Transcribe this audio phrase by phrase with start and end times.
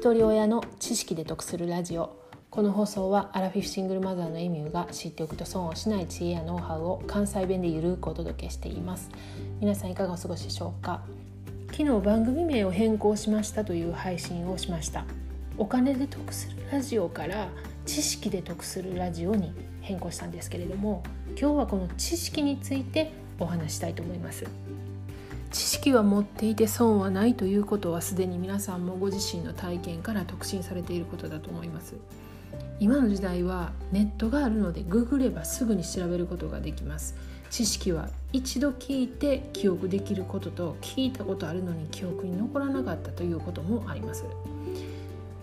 [0.00, 2.16] 一人親の知識で得するラジオ。
[2.48, 9.10] この放送はアラフィフシングルマザーのエミューが知っておくと損をしない知恵やノウハウを関西弁でゆるくお届けしています。
[9.60, 11.02] 皆さんいかがお過ごしでしょうか？
[11.72, 15.04] 昨日番組名を変更しましたという配信をしました。
[15.58, 17.48] お金で得するラジオから
[17.84, 21.02] 知識で得するラジオに変更したんですけれども
[21.38, 24.46] 今日はこの知識についてお話したいと思います。
[25.50, 31.96] 知識は持っていて損はないということはすでに皆さんもご自身の体験から特進されていることだと思います。
[32.78, 37.16] 今の時代はネットがあるのでググればすぐに調べることができます。
[37.50, 44.24] 知識は一度聞いて記憶できることと聞いたことあるのに記憶に残らなかったということもあります。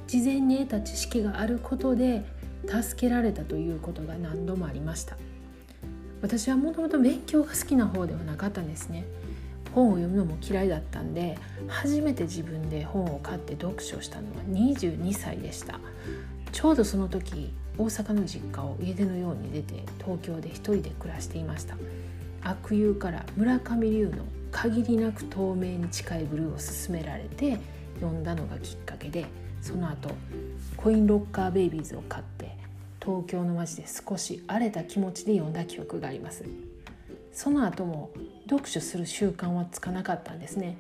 [0.08, 2.26] 事前に得た知識があることで
[2.66, 5.18] 助けられたということが何度もありました。
[6.22, 9.06] 私はもともと勉強が好きな方ではなかったんですね。
[9.78, 15.80] 本を読むのも嫌いだったんで初めて自分で本を買って読書したのは22歳でした。
[16.52, 21.78] ちょうどその時大阪の実家を家出のように出て東京で一人で暮らしていました。
[22.42, 27.60] 悪友から村上龍の「限りなく透明に近いブルー」を勧められて
[28.00, 29.26] 読んだのがきっかけで
[29.62, 30.10] その後
[30.76, 32.58] コインロッカーベイビーズを買って
[33.00, 36.44] 東京の街で少し荒れた気持ちで読んだ記憶があります。
[37.32, 38.10] その後も
[38.50, 40.78] 読書する習慣はつかなかったんですね。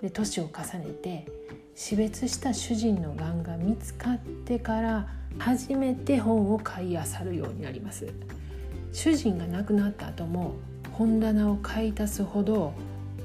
[0.00, 1.26] で年を重ねて
[1.74, 8.12] 死別した主人のがんが見つかってから初めて本を買い漁るようになります。
[8.92, 10.54] 主人が亡くなった後も
[10.92, 12.74] 本棚を買い足すほど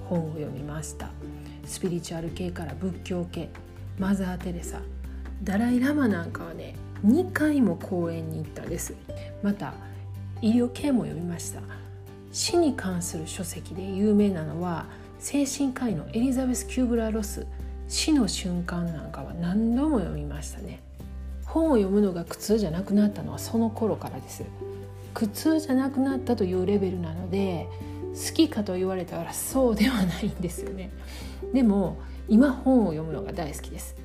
[0.05, 1.09] 本を読みました。
[1.65, 3.49] スピリチュアル系から仏教系
[3.99, 4.79] マザー・テレサ
[5.43, 8.95] ダライ・ラマなんかはね2回も講演に行ったんです。
[9.43, 9.73] また
[10.41, 11.61] 医療系も読みました。
[12.31, 14.85] 死に関する書籍で有名なのは
[15.19, 17.47] 精神科医のエリザベス・キューブラ・ロス
[17.87, 20.81] 死の瞬間なんかは何度も読みましたね。
[21.45, 24.43] 本を読むのが苦痛じゃなくなったのはその頃からです。
[25.13, 27.67] 苦痛じゃなくなったというレベルなので
[28.13, 30.91] 好きかと言われたらそうではないんですよね。
[31.53, 31.97] でも
[32.27, 33.95] 今本を読むのが大好きです。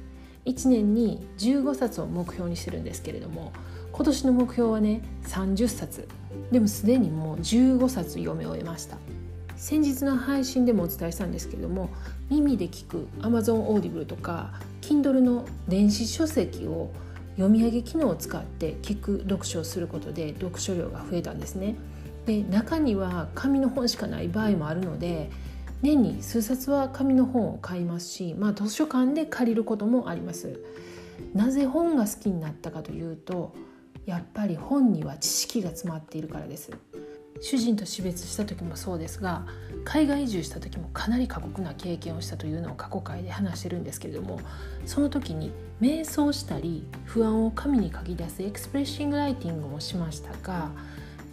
[0.44, 3.53] 1年に15冊を目標にしてるんですけれども
[3.92, 6.08] 今年の目標はね30冊。
[6.50, 8.97] でもすでにもう15冊読み終えました。
[9.56, 11.88] 先日の配信でもお伝えしたんですけれども
[12.31, 16.91] 耳で聞く Amazon Audible とか Kindle の電子書籍を
[17.36, 21.76] 読み上げ機能を使って聞く読書をすることで読書量が増えたんですね。
[22.26, 25.31] で中には紙の本しかない場合もあるので
[25.82, 30.60] 年に数冊は紙の本を買いますし、まあ、図書館で借りることもあります。
[31.34, 33.53] なぜ本が好きになったかというと
[34.06, 36.70] やっぱり本には知識が詰まっているからです。
[37.41, 39.44] 主人と死別した時もそうですが
[39.84, 44.38] 海外移住した時もかなり過酷な経験をしたというのを過去回で話してるんですけれども
[44.87, 45.50] その時に
[45.81, 50.70] 瞑想したり不安を紙に書き出すエクスプレッシングライティングもしましたが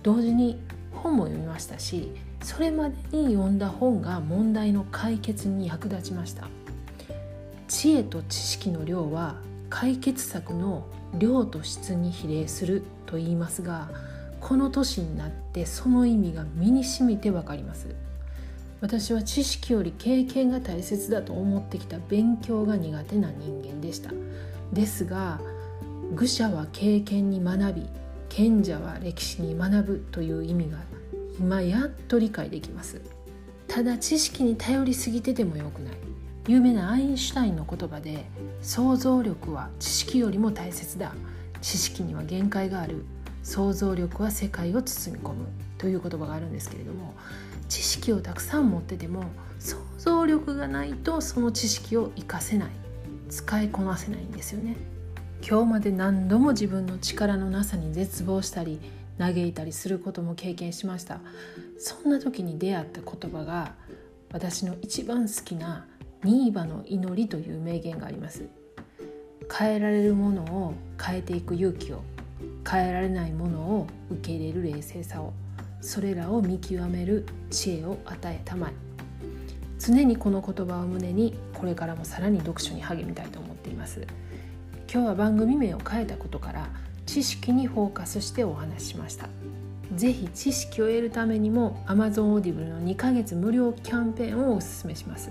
[0.02, 0.60] 同時に
[0.92, 2.12] 本も読みましたし
[2.42, 6.48] それまでに読んだ本が問題の解決に役立ちました。
[7.68, 9.36] 知恵と知識の量は
[9.70, 10.86] 解決策の
[11.18, 13.90] 量と質に比例すると言いますが
[14.40, 17.96] この年になってその意味が身にしみてわかります。
[18.82, 24.12] 私は知識より経験が大切だと思ってきた勉強が苦手な人間でした。
[24.72, 25.40] ですが
[26.16, 27.90] 愚者は経験に学び
[28.30, 30.78] 賢者は歴史に学ぶという意味が
[31.40, 33.02] 今やっと理解できます。
[33.68, 35.94] ただ知識に頼りすぎててもよくない。
[36.48, 38.26] 有名なアインシュタインの言葉で
[38.62, 41.14] 想像力は知識よりも大切だ。
[41.62, 43.06] 知識には限界がある。
[43.44, 45.46] 想像力は世界を包み込む。
[45.78, 47.16] という言葉があるんですけれども
[47.70, 49.24] 知識をたくさん持ってても
[49.60, 52.70] 想像力がないとその知識を活かせない。
[53.30, 54.76] 使いこなせないんですよね。
[55.48, 58.80] 今日まで何度も自分の力のなさに絶望したり
[59.18, 61.22] 嘆いたりすることも経験しました。
[61.78, 63.74] そんな時に出会った言葉が
[64.32, 65.88] 私の一番好きな
[66.24, 68.48] ニーバの祈りという名言があります。
[69.52, 72.04] 変えられるものを変えていく勇気を
[72.70, 75.34] 変えられないものを受け入れる冷静さを
[75.82, 78.74] それらを見極める知恵を与えたまえ。
[79.80, 84.06] 常にこの言葉を胸にこれからもさらに読書に励みたいと思っています。
[84.92, 86.68] 今日は番組名を変えたことから
[87.06, 89.30] 知識にフォーカスしてお話ししました。
[89.96, 95.30] 是非知識を得るためにも Amazon Audible の2ヶ月無料キャンペーンをおすすめします。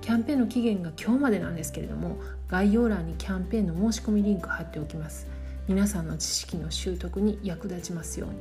[0.00, 2.16] キャンペーンの期限が今日までなんですけれども
[2.48, 5.26] 概要欄にキャンペーンの申し込みリンク貼っておきます。
[5.66, 8.36] 皆さんの知識の習得に役立ちますように。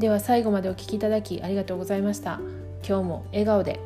[0.00, 2.40] では最後までお聴きいただきありがとうございました。
[2.84, 3.78] 今日も笑顔で。